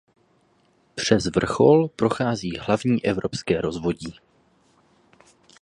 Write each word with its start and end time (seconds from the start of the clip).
Přes 0.95 1.25
vrchol 1.35 1.87
prochází 1.87 2.57
Hlavní 2.57 3.05
evropské 3.05 3.61
rozvodí. 3.61 4.17